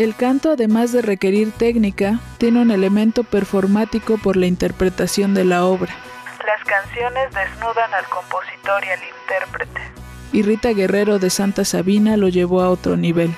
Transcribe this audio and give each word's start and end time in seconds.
El 0.00 0.16
canto, 0.16 0.52
además 0.52 0.92
de 0.92 1.02
requerir 1.02 1.52
técnica, 1.52 2.20
tiene 2.38 2.62
un 2.62 2.70
elemento 2.70 3.22
performático 3.22 4.16
por 4.16 4.38
la 4.38 4.46
interpretación 4.46 5.34
de 5.34 5.44
la 5.44 5.66
obra. 5.66 5.94
Las 6.46 6.64
canciones 6.64 7.28
desnudan 7.34 7.92
al 7.92 8.06
compositor 8.06 8.82
y 8.82 8.88
al 8.88 9.00
intérprete. 9.04 9.80
Y 10.32 10.40
Rita 10.40 10.70
Guerrero 10.70 11.18
de 11.18 11.28
Santa 11.28 11.66
Sabina 11.66 12.16
lo 12.16 12.28
llevó 12.28 12.62
a 12.62 12.70
otro 12.70 12.96
nivel. 12.96 13.34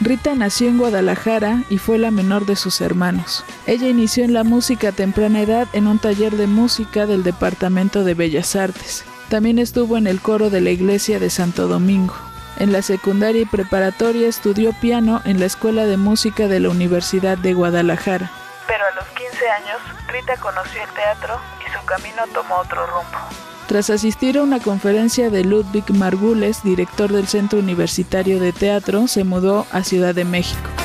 Rita 0.00 0.34
nació 0.34 0.68
en 0.68 0.78
Guadalajara 0.78 1.62
y 1.68 1.76
fue 1.76 1.98
la 1.98 2.10
menor 2.10 2.46
de 2.46 2.56
sus 2.56 2.80
hermanos. 2.80 3.44
Ella 3.66 3.90
inició 3.90 4.24
en 4.24 4.32
la 4.32 4.44
música 4.44 4.88
a 4.88 4.92
temprana 4.92 5.42
edad 5.42 5.68
en 5.74 5.88
un 5.88 5.98
taller 5.98 6.38
de 6.38 6.46
música 6.46 7.04
del 7.04 7.22
Departamento 7.22 8.02
de 8.02 8.14
Bellas 8.14 8.56
Artes. 8.56 9.04
También 9.28 9.58
estuvo 9.58 9.98
en 9.98 10.06
el 10.06 10.22
coro 10.22 10.48
de 10.48 10.62
la 10.62 10.70
iglesia 10.70 11.18
de 11.18 11.28
Santo 11.28 11.68
Domingo. 11.68 12.14
En 12.58 12.72
la 12.72 12.80
secundaria 12.80 13.42
y 13.42 13.44
preparatoria 13.44 14.26
estudió 14.26 14.72
piano 14.72 15.20
en 15.24 15.38
la 15.38 15.46
Escuela 15.46 15.84
de 15.84 15.98
Música 15.98 16.48
de 16.48 16.60
la 16.60 16.70
Universidad 16.70 17.36
de 17.36 17.52
Guadalajara. 17.52 18.30
Pero 18.66 18.84
a 18.84 18.94
los 18.94 19.04
15 19.08 19.48
años, 19.50 19.78
Rita 20.08 20.36
conoció 20.38 20.82
el 20.82 20.90
teatro 20.94 21.38
y 21.60 21.70
su 21.70 21.84
camino 21.84 22.22
tomó 22.32 22.56
otro 22.56 22.86
rumbo. 22.86 23.18
Tras 23.66 23.90
asistir 23.90 24.38
a 24.38 24.42
una 24.42 24.60
conferencia 24.60 25.28
de 25.28 25.44
Ludwig 25.44 25.92
Margules, 25.92 26.62
director 26.62 27.12
del 27.12 27.28
Centro 27.28 27.58
Universitario 27.58 28.40
de 28.40 28.52
Teatro, 28.52 29.08
se 29.08 29.24
mudó 29.24 29.66
a 29.72 29.84
Ciudad 29.84 30.14
de 30.14 30.24
México. 30.24 30.77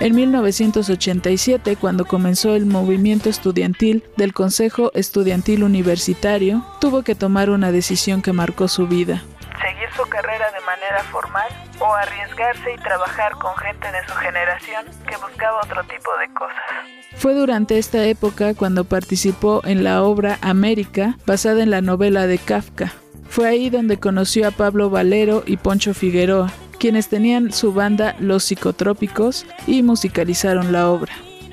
En 0.00 0.14
1987, 0.14 1.76
cuando 1.76 2.06
comenzó 2.06 2.56
el 2.56 2.64
movimiento 2.64 3.28
estudiantil 3.28 4.02
del 4.16 4.32
Consejo 4.32 4.90
Estudiantil 4.94 5.62
Universitario, 5.62 6.64
tuvo 6.80 7.02
que 7.02 7.14
tomar 7.14 7.50
una 7.50 7.70
decisión 7.70 8.22
que 8.22 8.32
marcó 8.32 8.66
su 8.66 8.86
vida. 8.86 9.22
Seguir 9.60 9.90
su 9.94 10.08
carrera 10.08 10.50
de 10.52 10.60
manera 10.64 11.04
formal 11.12 11.50
o 11.80 11.92
arriesgarse 11.92 12.72
y 12.72 12.82
trabajar 12.82 13.32
con 13.32 13.54
gente 13.58 13.92
de 13.92 14.08
su 14.08 14.14
generación 14.14 14.86
que 15.06 15.16
buscaba 15.18 15.60
otro 15.62 15.82
tipo 15.84 16.10
de 16.18 16.32
cosas. 16.32 16.56
Fue 17.16 17.34
durante 17.34 17.76
esta 17.76 18.02
época 18.04 18.54
cuando 18.54 18.84
participó 18.84 19.60
en 19.64 19.84
la 19.84 20.02
obra 20.02 20.38
América, 20.40 21.18
basada 21.26 21.62
en 21.62 21.70
la 21.70 21.82
novela 21.82 22.26
de 22.26 22.38
Kafka. 22.38 22.94
Fue 23.28 23.46
ahí 23.46 23.68
donde 23.68 24.00
conoció 24.00 24.48
a 24.48 24.50
Pablo 24.50 24.88
Valero 24.88 25.42
y 25.44 25.58
Poncho 25.58 25.92
Figueroa, 25.92 26.50
quienes 26.80 27.08
tenían 27.08 27.52
su 27.52 27.72
banda 27.72 28.16
Los 28.18 28.42
Psicotrópicos 28.44 29.46
y 29.68 29.84
musicalizaron 29.84 30.72
la 30.72 30.90
obra. 30.90 31.12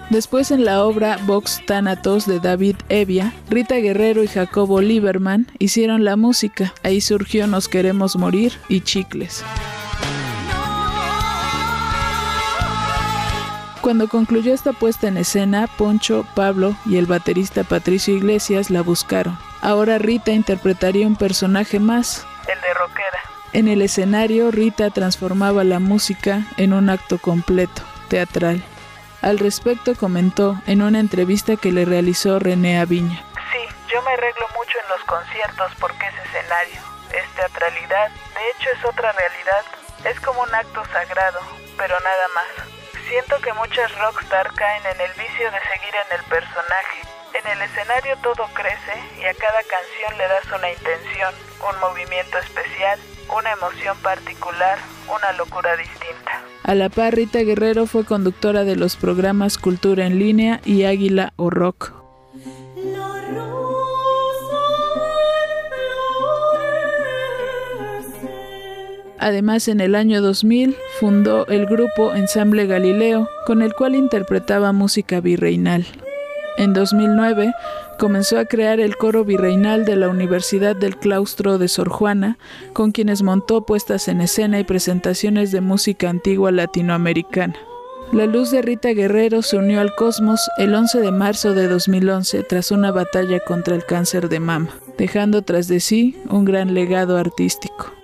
Después 0.10 0.52
en 0.52 0.64
la 0.64 0.86
obra 0.86 1.20
Vox 1.28 1.62
Thanatos 1.68 2.26
de 2.26 2.40
David 2.40 2.78
Evia, 2.88 3.34
Rita 3.50 3.76
Guerrero 3.76 4.24
y 4.24 4.28
Jacobo 4.28 4.80
Lieberman 4.80 5.48
hicieron 5.60 6.06
la 6.06 6.16
música. 6.16 6.74
Ahí 6.82 7.02
surgió 7.02 7.46
Nos 7.46 7.68
Queremos 7.68 8.16
Morir 8.16 8.54
y 8.70 8.82
Chicles. 8.82 9.44
Cuando 13.82 14.08
concluyó 14.08 14.54
esta 14.54 14.72
puesta 14.72 15.10
en 15.10 15.18
escena, 15.18 15.68
Poncho, 15.78 16.26
Pablo 16.36 16.76
y 16.86 16.96
el 16.96 17.06
baterista 17.06 17.64
Patricio 17.64 18.16
Iglesias 18.16 18.70
la 18.70 18.82
buscaron. 18.82 19.38
Ahora 19.62 19.98
Rita 19.98 20.32
interpretaría 20.32 21.06
un 21.06 21.18
personaje 21.18 21.80
más. 21.80 22.26
En 23.58 23.68
el 23.68 23.82
escenario, 23.82 24.52
Rita 24.52 24.92
transformaba 24.92 25.64
la 25.64 25.80
música 25.80 26.46
en 26.58 26.74
un 26.74 26.92
acto 26.92 27.18
completo, 27.18 27.82
teatral. 28.08 28.64
Al 29.24 29.40
respecto 29.40 29.96
comentó 29.96 30.62
en 30.68 30.84
una 30.84 31.00
entrevista 31.00 31.56
que 31.56 31.72
le 31.72 31.84
realizó 31.84 32.38
René 32.38 32.78
Aviña. 32.78 33.26
Sí, 33.50 33.58
yo 33.92 34.00
me 34.04 34.12
arreglo 34.12 34.46
mucho 34.54 34.78
en 34.78 34.90
los 34.94 35.04
conciertos 35.06 35.72
porque 35.80 36.06
es 36.06 36.14
escenario, 36.30 36.82
es 37.10 37.26
teatralidad, 37.34 38.10
de 38.12 38.44
hecho 38.54 38.70
es 38.78 38.86
otra 38.86 39.12
realidad, 39.14 39.66
es 40.06 40.20
como 40.20 40.44
un 40.44 40.54
acto 40.54 40.86
sagrado, 40.94 41.40
pero 41.78 42.00
nada 42.02 42.28
más. 42.36 42.70
Siento 43.10 43.42
que 43.42 43.54
muchas 43.54 43.90
rockstar 43.98 44.54
caen 44.54 44.86
en 44.86 45.02
el 45.02 45.12
vicio 45.18 45.50
de 45.50 45.62
seguir 45.66 45.96
en 46.06 46.20
el 46.20 46.24
personaje. 46.30 47.02
En 47.34 47.48
el 47.58 47.62
escenario 47.64 48.18
todo 48.22 48.48
crece 48.54 49.02
y 49.18 49.26
a 49.26 49.34
cada 49.34 49.64
canción 49.66 50.16
le 50.16 50.28
das 50.28 50.46
una 50.54 50.70
intención, 50.70 51.34
un 51.68 51.80
movimiento 51.80 52.38
especial, 52.38 53.00
una 53.36 53.52
emoción 53.52 53.98
particular, 54.02 54.78
una 55.08 55.32
locura 55.34 55.76
distinta. 55.76 56.44
A 56.64 56.76
la 56.76 56.90
par, 56.90 57.16
Rita 57.16 57.40
Guerrero 57.40 57.86
fue 57.86 58.06
conductora 58.06 58.64
de 58.64 58.76
los 58.76 58.96
programas 58.96 59.58
Cultura 59.58 60.06
en 60.06 60.20
línea 60.20 60.62
y 60.66 60.84
Águila 60.84 61.34
o 61.36 61.50
Rock. 61.50 61.94
Además, 69.20 69.68
en 69.68 69.82
el 69.82 69.96
año 69.96 70.22
2000 70.22 70.78
fundó 71.00 71.48
el 71.48 71.66
grupo 71.66 72.14
Ensamble 72.14 72.68
Galileo, 72.68 73.28
con 73.46 73.62
el 73.62 73.74
cual 73.74 73.96
interpretaba 73.96 74.72
música 74.72 75.20
virreinal. 75.22 75.86
En 76.58 76.74
2009 76.74 77.52
comenzó 77.98 78.40
a 78.40 78.46
crear 78.46 78.80
el 78.80 78.98
coro 78.98 79.26
virreinal 79.26 79.86
de 79.86 79.96
la 79.96 80.10
Universidad 80.10 80.76
del 80.76 80.98
Claustro 80.98 81.58
de 81.58 81.68
Sor 81.68 81.90
Juana, 81.90 82.38
con 82.74 82.92
quienes 82.92 83.24
montó 83.24 83.66
puestas 83.66 84.08
en 84.08 84.22
escena 84.22 84.60
y 84.60 84.64
presentaciones 84.64 85.52
de 85.52 85.62
música 85.62 86.10
antigua 86.10 86.52
latinoamericana. 86.52 87.56
La 88.14 88.26
luz 88.26 88.52
de 88.52 88.62
Rita 88.62 88.90
Guerrero 88.90 89.42
se 89.42 89.58
unió 89.58 89.82
al 89.82 89.94
cosmos 89.94 90.40
el 90.58 90.74
11 90.74 91.02
de 91.02 91.12
marzo 91.12 91.54
de 91.54 91.68
2011 91.68 92.44
tras 92.44 92.72
una 92.72 92.92
batalla 92.92 93.40
contra 93.42 93.76
el 93.76 93.84
cáncer 93.84 94.30
de 94.30 94.40
mama, 94.40 94.70
dejando 94.98 95.42
tras 95.42 95.68
de 95.68 95.82
sí 95.82 96.16
un 96.30 96.46
gran 96.46 96.74
legado 96.74 97.18
artístico. 97.18 97.97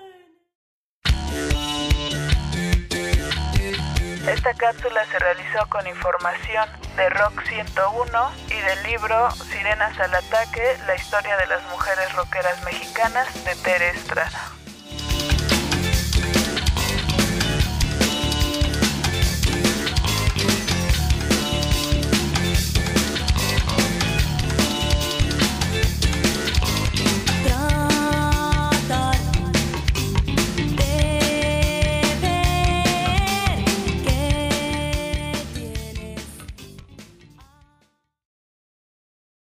Esta 4.27 4.53
cápsula 4.53 5.05
se 5.11 5.19
realizó 5.19 5.67
con 5.67 5.85
información 5.85 6.69
de 6.95 7.09
Rock 7.09 7.43
101 7.45 8.31
y 8.47 8.53
del 8.53 8.83
libro 8.83 9.29
Sirenas 9.31 9.99
al 9.99 10.15
Ataque, 10.15 10.77
la 10.87 10.95
historia 10.95 11.35
de 11.35 11.47
las 11.47 11.61
mujeres 11.69 12.13
rockeras 12.13 12.63
mexicanas 12.63 13.27
de 13.43 13.53
Tere 13.57 13.89
Estrada. 13.89 14.62